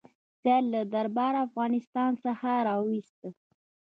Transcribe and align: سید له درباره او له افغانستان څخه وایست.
سید 0.41 0.63
له 0.73 0.81
درباره 0.95 1.37
او 1.39 1.43
له 1.43 1.45
افغانستان 1.47 2.11
څخه 2.23 2.49
وایست. 2.85 3.21